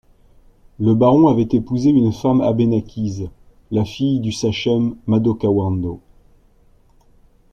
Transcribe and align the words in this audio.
Le 0.79 0.95
baron 0.95 1.27
avait 1.27 1.47
épousé 1.51 1.91
une 1.91 2.11
femme 2.11 2.41
abénaquise, 2.41 3.29
la 3.69 3.85
fille 3.85 4.19
du 4.19 4.31
sachem 4.31 4.95
Madockawando. 5.05 6.01